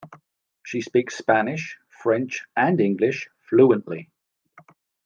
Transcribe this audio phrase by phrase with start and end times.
[0.63, 4.09] She speaks Spanish, French and English fluently.